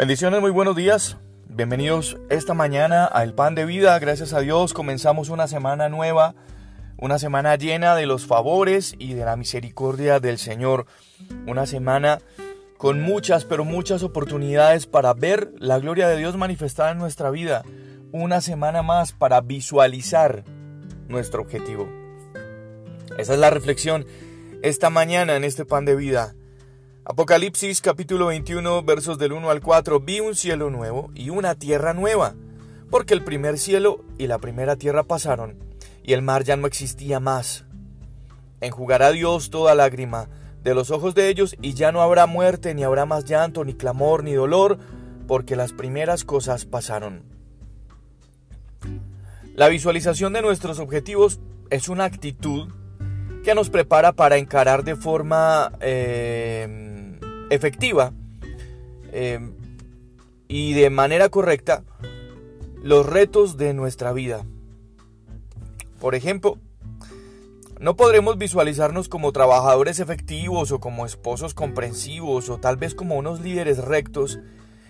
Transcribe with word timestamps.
Bendiciones, 0.00 0.40
muy 0.40 0.50
buenos 0.50 0.76
días. 0.76 1.18
Bienvenidos 1.46 2.16
esta 2.30 2.54
mañana 2.54 3.06
a 3.12 3.22
El 3.22 3.34
Pan 3.34 3.54
de 3.54 3.66
Vida. 3.66 3.98
Gracias 3.98 4.32
a 4.32 4.40
Dios 4.40 4.72
comenzamos 4.72 5.28
una 5.28 5.46
semana 5.46 5.90
nueva, 5.90 6.34
una 6.96 7.18
semana 7.18 7.54
llena 7.56 7.94
de 7.94 8.06
los 8.06 8.24
favores 8.24 8.94
y 8.98 9.12
de 9.12 9.26
la 9.26 9.36
misericordia 9.36 10.18
del 10.18 10.38
Señor. 10.38 10.86
Una 11.46 11.66
semana 11.66 12.20
con 12.78 13.02
muchas, 13.02 13.44
pero 13.44 13.66
muchas 13.66 14.02
oportunidades 14.02 14.86
para 14.86 15.12
ver 15.12 15.52
la 15.58 15.78
gloria 15.78 16.08
de 16.08 16.16
Dios 16.16 16.34
manifestada 16.34 16.92
en 16.92 16.98
nuestra 16.98 17.28
vida. 17.28 17.62
Una 18.10 18.40
semana 18.40 18.82
más 18.82 19.12
para 19.12 19.42
visualizar 19.42 20.44
nuestro 21.08 21.42
objetivo. 21.42 21.90
Esa 23.18 23.34
es 23.34 23.38
la 23.38 23.50
reflexión 23.50 24.06
esta 24.62 24.88
mañana 24.88 25.36
en 25.36 25.44
este 25.44 25.66
Pan 25.66 25.84
de 25.84 25.94
Vida. 25.94 26.34
Apocalipsis 27.02 27.80
capítulo 27.80 28.26
21 28.26 28.82
versos 28.82 29.18
del 29.18 29.32
1 29.32 29.48
al 29.48 29.62
4 29.62 30.00
Vi 30.00 30.20
un 30.20 30.34
cielo 30.34 30.68
nuevo 30.68 31.10
y 31.14 31.30
una 31.30 31.54
tierra 31.54 31.94
nueva, 31.94 32.34
porque 32.90 33.14
el 33.14 33.24
primer 33.24 33.58
cielo 33.58 34.04
y 34.18 34.26
la 34.26 34.38
primera 34.38 34.76
tierra 34.76 35.04
pasaron, 35.04 35.56
y 36.02 36.12
el 36.12 36.20
mar 36.20 36.44
ya 36.44 36.56
no 36.56 36.66
existía 36.66 37.18
más. 37.18 37.64
Enjugará 38.60 39.12
Dios 39.12 39.48
toda 39.48 39.74
lágrima 39.74 40.28
de 40.62 40.74
los 40.74 40.90
ojos 40.90 41.14
de 41.14 41.30
ellos, 41.30 41.56
y 41.62 41.72
ya 41.72 41.90
no 41.90 42.02
habrá 42.02 42.26
muerte, 42.26 42.74
ni 42.74 42.84
habrá 42.84 43.06
más 43.06 43.24
llanto, 43.24 43.64
ni 43.64 43.72
clamor, 43.72 44.22
ni 44.22 44.34
dolor, 44.34 44.78
porque 45.26 45.56
las 45.56 45.72
primeras 45.72 46.26
cosas 46.26 46.66
pasaron. 46.66 47.22
La 49.54 49.68
visualización 49.68 50.34
de 50.34 50.42
nuestros 50.42 50.78
objetivos 50.78 51.40
es 51.70 51.88
una 51.88 52.04
actitud 52.04 52.68
que 53.42 53.54
nos 53.54 53.70
prepara 53.70 54.12
para 54.12 54.36
encarar 54.36 54.84
de 54.84 54.96
forma 54.96 55.72
eh, 55.80 57.18
efectiva 57.50 58.12
eh, 59.12 59.40
y 60.48 60.74
de 60.74 60.90
manera 60.90 61.28
correcta 61.28 61.84
los 62.82 63.06
retos 63.06 63.56
de 63.56 63.74
nuestra 63.74 64.12
vida. 64.12 64.44
Por 66.00 66.14
ejemplo, 66.14 66.58
no 67.78 67.96
podremos 67.96 68.36
visualizarnos 68.36 69.08
como 69.08 69.32
trabajadores 69.32 70.00
efectivos 70.00 70.70
o 70.72 70.80
como 70.80 71.06
esposos 71.06 71.54
comprensivos 71.54 72.50
o 72.50 72.58
tal 72.58 72.76
vez 72.76 72.94
como 72.94 73.16
unos 73.16 73.40
líderes 73.40 73.78
rectos 73.78 74.38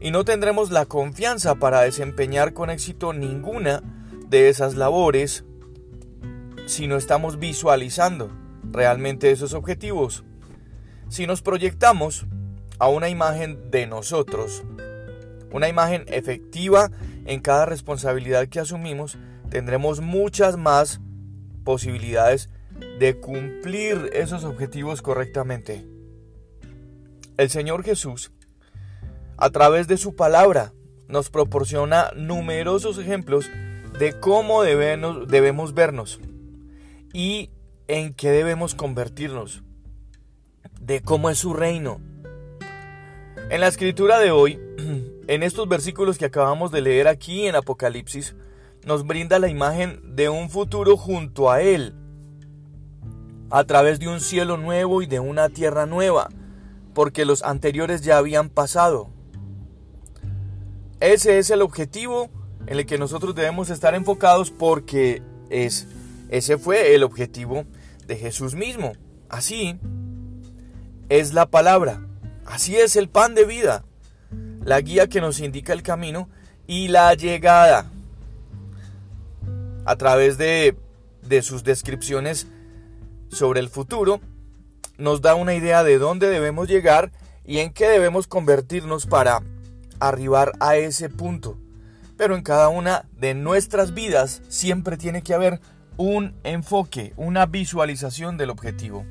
y 0.00 0.10
no 0.10 0.24
tendremos 0.24 0.70
la 0.70 0.86
confianza 0.86 1.54
para 1.54 1.82
desempeñar 1.82 2.54
con 2.54 2.70
éxito 2.70 3.12
ninguna 3.12 3.82
de 4.28 4.48
esas 4.48 4.74
labores 4.74 5.44
si 6.66 6.86
no 6.86 6.96
estamos 6.96 7.38
visualizando 7.38 8.30
realmente 8.70 9.30
esos 9.30 9.54
objetivos. 9.54 10.24
Si 11.08 11.26
nos 11.26 11.42
proyectamos 11.42 12.26
a 12.78 12.88
una 12.88 13.08
imagen 13.08 13.70
de 13.70 13.86
nosotros, 13.86 14.64
una 15.52 15.68
imagen 15.68 16.04
efectiva 16.08 16.90
en 17.26 17.40
cada 17.40 17.66
responsabilidad 17.66 18.48
que 18.48 18.60
asumimos, 18.60 19.18
tendremos 19.50 20.00
muchas 20.00 20.56
más 20.56 21.00
posibilidades 21.64 22.48
de 22.98 23.20
cumplir 23.20 24.10
esos 24.12 24.44
objetivos 24.44 25.02
correctamente. 25.02 25.86
El 27.36 27.50
Señor 27.50 27.84
Jesús, 27.84 28.32
a 29.36 29.50
través 29.50 29.88
de 29.88 29.96
su 29.96 30.16
palabra, 30.16 30.72
nos 31.08 31.28
proporciona 31.28 32.10
numerosos 32.16 32.98
ejemplos 32.98 33.50
de 33.98 34.18
cómo 34.18 34.62
debemos, 34.62 35.28
debemos 35.28 35.74
vernos 35.74 36.18
y 37.12 37.50
en 37.88 38.14
qué 38.14 38.30
debemos 38.30 38.74
convertirnos, 38.74 39.62
de 40.80 41.00
cómo 41.02 41.30
es 41.30 41.38
su 41.38 41.54
reino, 41.54 42.00
en 43.52 43.60
la 43.60 43.68
escritura 43.68 44.18
de 44.18 44.30
hoy, 44.30 44.58
en 45.26 45.42
estos 45.42 45.68
versículos 45.68 46.16
que 46.16 46.24
acabamos 46.24 46.72
de 46.72 46.80
leer 46.80 47.06
aquí 47.06 47.46
en 47.46 47.54
Apocalipsis, 47.54 48.34
nos 48.86 49.06
brinda 49.06 49.38
la 49.38 49.48
imagen 49.48 50.16
de 50.16 50.30
un 50.30 50.48
futuro 50.48 50.96
junto 50.96 51.50
a 51.50 51.60
Él, 51.60 51.94
a 53.50 53.64
través 53.64 54.00
de 54.00 54.08
un 54.08 54.20
cielo 54.20 54.56
nuevo 54.56 55.02
y 55.02 55.06
de 55.06 55.20
una 55.20 55.50
tierra 55.50 55.84
nueva, 55.84 56.30
porque 56.94 57.26
los 57.26 57.42
anteriores 57.42 58.00
ya 58.00 58.16
habían 58.16 58.48
pasado. 58.48 59.10
Ese 61.00 61.38
es 61.38 61.50
el 61.50 61.60
objetivo 61.60 62.30
en 62.66 62.78
el 62.78 62.86
que 62.86 62.96
nosotros 62.96 63.34
debemos 63.34 63.68
estar 63.68 63.94
enfocados 63.94 64.50
porque 64.50 65.22
es 65.50 65.86
ese 66.32 66.56
fue 66.56 66.94
el 66.94 67.02
objetivo 67.02 67.66
de 68.06 68.16
Jesús 68.16 68.54
mismo. 68.54 68.94
Así 69.28 69.78
es 71.10 71.34
la 71.34 71.44
palabra. 71.44 72.06
Así 72.46 72.74
es 72.74 72.96
el 72.96 73.10
pan 73.10 73.34
de 73.34 73.44
vida, 73.44 73.84
la 74.64 74.80
guía 74.80 75.08
que 75.08 75.20
nos 75.20 75.40
indica 75.40 75.74
el 75.74 75.82
camino 75.82 76.30
y 76.66 76.88
la 76.88 77.12
llegada. 77.12 77.90
A 79.84 79.96
través 79.96 80.38
de, 80.38 80.74
de 81.20 81.42
sus 81.42 81.64
descripciones 81.64 82.46
sobre 83.28 83.60
el 83.60 83.68
futuro, 83.68 84.18
nos 84.96 85.20
da 85.20 85.34
una 85.34 85.54
idea 85.54 85.84
de 85.84 85.98
dónde 85.98 86.30
debemos 86.30 86.66
llegar 86.66 87.12
y 87.44 87.58
en 87.58 87.74
qué 87.74 87.88
debemos 87.88 88.26
convertirnos 88.26 89.04
para 89.04 89.42
arribar 90.00 90.52
a 90.60 90.76
ese 90.76 91.10
punto. 91.10 91.58
Pero 92.16 92.36
en 92.36 92.42
cada 92.42 92.70
una 92.70 93.04
de 93.18 93.34
nuestras 93.34 93.92
vidas 93.92 94.40
siempre 94.48 94.96
tiene 94.96 95.22
que 95.22 95.34
haber 95.34 95.60
un 95.96 96.34
enfoque, 96.44 97.12
una 97.16 97.46
visualización 97.46 98.36
del 98.36 98.50
objetivo. 98.50 99.04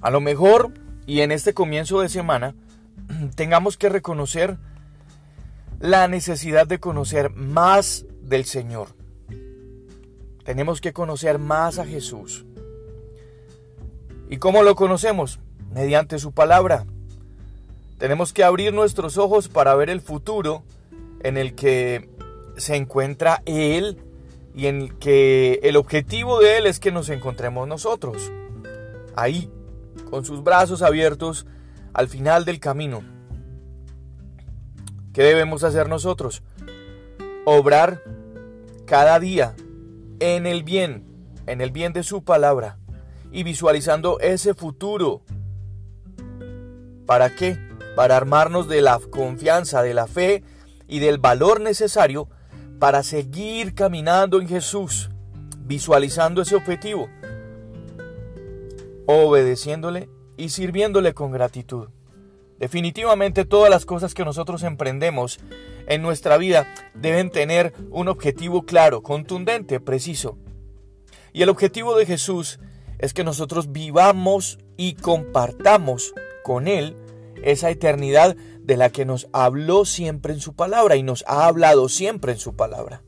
A 0.00 0.10
lo 0.10 0.20
mejor 0.20 0.72
y 1.06 1.22
en 1.22 1.32
este 1.32 1.54
comienzo 1.54 2.00
de 2.00 2.08
semana 2.08 2.54
tengamos 3.34 3.76
que 3.76 3.88
reconocer 3.88 4.58
la 5.80 6.08
necesidad 6.08 6.66
de 6.66 6.80
conocer 6.80 7.30
más 7.30 8.04
del 8.22 8.44
Señor. 8.44 8.88
Tenemos 10.44 10.80
que 10.80 10.92
conocer 10.92 11.38
más 11.38 11.78
a 11.78 11.86
Jesús. 11.86 12.44
¿Y 14.30 14.38
cómo 14.38 14.62
lo 14.62 14.74
conocemos? 14.74 15.40
Mediante 15.72 16.18
su 16.18 16.32
palabra. 16.32 16.84
Tenemos 17.98 18.32
que 18.32 18.44
abrir 18.44 18.72
nuestros 18.72 19.18
ojos 19.18 19.48
para 19.48 19.74
ver 19.74 19.90
el 19.90 20.00
futuro 20.00 20.62
en 21.22 21.36
el 21.36 21.54
que 21.54 22.08
se 22.56 22.76
encuentra 22.76 23.42
Él 23.46 23.98
y 24.58 24.66
en 24.66 24.80
el 24.80 24.98
que 24.98 25.60
el 25.62 25.76
objetivo 25.76 26.40
de 26.40 26.58
Él 26.58 26.66
es 26.66 26.80
que 26.80 26.90
nos 26.90 27.10
encontremos 27.10 27.68
nosotros. 27.68 28.32
Ahí 29.14 29.48
con 30.10 30.24
sus 30.24 30.42
brazos 30.42 30.82
abiertos 30.82 31.46
al 31.92 32.08
final 32.08 32.44
del 32.44 32.58
camino. 32.58 33.04
¿Qué 35.12 35.22
debemos 35.22 35.62
hacer 35.62 35.88
nosotros? 35.88 36.42
Obrar 37.44 38.02
cada 38.84 39.20
día 39.20 39.54
en 40.18 40.44
el 40.44 40.64
bien, 40.64 41.06
en 41.46 41.60
el 41.60 41.70
bien 41.70 41.92
de 41.92 42.02
su 42.02 42.24
palabra 42.24 42.78
y 43.30 43.44
visualizando 43.44 44.18
ese 44.18 44.54
futuro. 44.54 45.22
¿Para 47.06 47.32
qué? 47.32 47.56
Para 47.94 48.16
armarnos 48.16 48.66
de 48.66 48.80
la 48.80 48.98
confianza, 48.98 49.84
de 49.84 49.94
la 49.94 50.08
fe 50.08 50.42
y 50.88 50.98
del 50.98 51.18
valor 51.18 51.60
necesario 51.60 52.28
para 52.78 53.02
seguir 53.02 53.74
caminando 53.74 54.40
en 54.40 54.48
Jesús, 54.48 55.10
visualizando 55.66 56.42
ese 56.42 56.56
objetivo 56.56 57.08
obedeciéndole 59.10 60.10
y 60.36 60.50
sirviéndole 60.50 61.14
con 61.14 61.32
gratitud. 61.32 61.88
Definitivamente 62.58 63.46
todas 63.46 63.70
las 63.70 63.86
cosas 63.86 64.12
que 64.12 64.24
nosotros 64.24 64.62
emprendemos 64.64 65.40
en 65.86 66.02
nuestra 66.02 66.36
vida 66.36 66.66
deben 66.92 67.30
tener 67.30 67.72
un 67.88 68.08
objetivo 68.08 68.66
claro, 68.66 69.02
contundente, 69.02 69.80
preciso. 69.80 70.36
Y 71.32 71.40
el 71.40 71.48
objetivo 71.48 71.96
de 71.96 72.04
Jesús 72.04 72.60
es 72.98 73.14
que 73.14 73.24
nosotros 73.24 73.72
vivamos 73.72 74.58
y 74.76 74.92
compartamos 74.92 76.12
con 76.44 76.68
Él 76.68 76.94
esa 77.42 77.70
eternidad 77.70 78.36
de 78.68 78.76
la 78.76 78.90
que 78.90 79.06
nos 79.06 79.28
habló 79.32 79.86
siempre 79.86 80.34
en 80.34 80.40
su 80.40 80.52
palabra 80.52 80.94
y 80.96 81.02
nos 81.02 81.24
ha 81.26 81.46
hablado 81.46 81.88
siempre 81.88 82.32
en 82.32 82.38
su 82.38 82.54
palabra. 82.54 83.02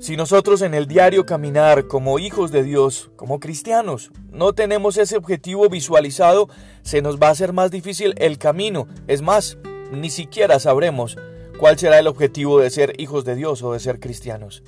Si 0.00 0.16
nosotros 0.16 0.62
en 0.62 0.74
el 0.74 0.88
diario 0.88 1.26
caminar 1.26 1.86
como 1.86 2.18
hijos 2.18 2.50
de 2.50 2.64
Dios, 2.64 3.12
como 3.14 3.38
cristianos, 3.38 4.10
no 4.32 4.52
tenemos 4.52 4.96
ese 4.98 5.16
objetivo 5.16 5.68
visualizado, 5.68 6.48
se 6.82 7.02
nos 7.02 7.18
va 7.18 7.28
a 7.28 7.30
hacer 7.30 7.52
más 7.52 7.70
difícil 7.70 8.14
el 8.18 8.36
camino. 8.38 8.88
Es 9.06 9.22
más, 9.22 9.58
ni 9.92 10.10
siquiera 10.10 10.58
sabremos 10.58 11.16
cuál 11.56 11.78
será 11.78 12.00
el 12.00 12.08
objetivo 12.08 12.58
de 12.58 12.70
ser 12.70 13.00
hijos 13.00 13.24
de 13.24 13.36
Dios 13.36 13.62
o 13.62 13.72
de 13.72 13.78
ser 13.78 14.00
cristianos. 14.00 14.64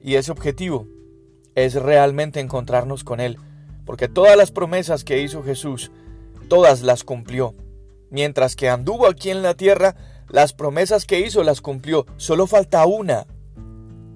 Y 0.00 0.16
ese 0.16 0.32
objetivo 0.32 0.88
es 1.54 1.74
realmente 1.74 2.40
encontrarnos 2.40 3.04
con 3.04 3.20
Él, 3.20 3.38
porque 3.86 4.08
todas 4.08 4.36
las 4.36 4.50
promesas 4.50 5.04
que 5.04 5.22
hizo 5.22 5.44
Jesús, 5.44 5.92
todas 6.48 6.82
las 6.82 7.04
cumplió. 7.04 7.54
Mientras 8.10 8.56
que 8.56 8.68
anduvo 8.68 9.06
aquí 9.06 9.30
en 9.30 9.42
la 9.42 9.54
tierra, 9.54 9.94
las 10.28 10.52
promesas 10.52 11.04
que 11.04 11.20
hizo 11.20 11.42
las 11.42 11.60
cumplió. 11.60 12.06
Solo 12.16 12.46
falta 12.46 12.86
una, 12.86 13.26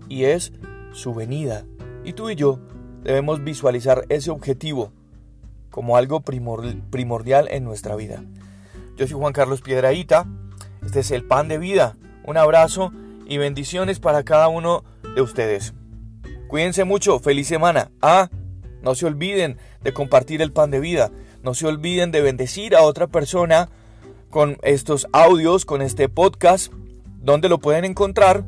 y 0.09 0.25
es 0.25 0.53
su 0.93 1.15
venida. 1.15 1.65
Y 2.05 2.13
tú 2.13 2.31
y 2.31 2.35
yo 2.35 2.59
debemos 3.03 3.43
visualizar 3.43 4.05
ese 4.09 4.31
objetivo 4.31 4.93
como 5.71 5.97
algo 5.97 6.21
primordial 6.21 7.49
en 7.51 7.65
nuestra 7.65 7.97
vida. 7.97 8.23
Yo 8.97 9.07
soy 9.07 9.19
Juan 9.19 9.33
Carlos 9.33 9.63
Piedraíta, 9.63 10.27
este 10.85 11.01
es 11.01 11.11
el 11.11 11.25
pan 11.25 11.49
de 11.49 11.59
vida. 11.59 11.97
Un 12.25 12.37
abrazo 12.37 12.93
y 13.27 13.39
bendiciones 13.39 14.01
para 14.01 14.23
cada 14.23 14.49
uno 14.49 14.85
de 15.15 15.23
ustedes. 15.23 15.73
Cuídense 16.47 16.85
mucho, 16.85 17.19
feliz 17.19 17.49
semana. 17.49 17.91
Ah, 18.03 18.29
no 18.83 18.95
se 18.95 19.07
olviden 19.07 19.57
de 19.83 19.95
compartir 19.95 20.43
el 20.43 20.53
pan 20.53 20.71
de 20.71 20.81
vida. 20.81 21.11
No 21.43 21.55
se 21.55 21.67
olviden 21.67 22.13
de 22.13 22.21
bendecir 22.21 22.77
a 22.77 22.83
otra 22.83 23.09
persona 23.09 23.69
con 24.31 24.59
estos 24.63 25.09
audios, 25.13 25.65
con 25.65 25.83
este 25.83 26.09
podcast, 26.09 26.73
donde 27.21 27.49
lo 27.49 27.59
pueden 27.59 27.85
encontrar 27.85 28.45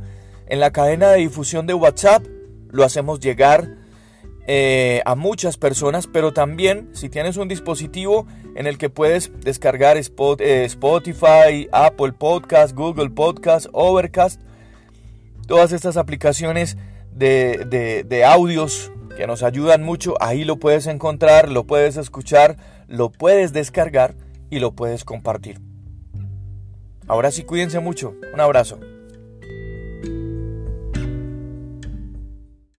en 0.47 0.61
la 0.61 0.73
cadena 0.73 1.11
de 1.11 1.19
difusión 1.19 1.67
de 1.67 1.75
WhatsApp. 1.75 2.25
Lo 2.71 2.85
hacemos 2.85 3.21
llegar 3.21 3.69
eh, 4.47 5.03
a 5.07 5.15
muchas 5.15 5.57
personas, 5.57 6.07
pero 6.07 6.33
también 6.33 6.91
si 6.93 7.09
tienes 7.09 7.37
un 7.37 7.49
dispositivo 7.49 8.27
en 8.55 8.67
el 8.67 8.79
que 8.79 8.91
puedes 8.91 9.33
descargar 9.41 9.97
eh, 9.97 10.65
Spotify, 10.65 11.69
Apple 11.73 12.13
Podcast, 12.13 12.75
Google 12.75 13.11
Podcast, 13.11 13.67
Overcast, 13.73 14.41
todas 15.47 15.73
estas 15.73 15.97
aplicaciones 15.97 16.77
de, 17.13 18.05
de 18.07 18.25
audios 18.25 18.93
que 19.17 19.27
nos 19.27 19.43
ayudan 19.43 19.83
mucho, 19.83 20.15
ahí 20.21 20.45
lo 20.45 20.57
puedes 20.57 20.87
encontrar, 20.87 21.49
lo 21.49 21.65
puedes 21.65 21.97
escuchar, 21.97 22.57
lo 22.89 23.11
puedes 23.11 23.53
descargar 23.53 24.15
y 24.51 24.61
lo 24.61 24.73
puedes 24.73 25.05
compartir. 25.05 25.61
Ahora 27.07 27.31
sí, 27.31 27.45
cuídense 27.45 27.81
mucho. 27.81 28.15
Un 28.33 28.41
abrazo. 28.41 28.81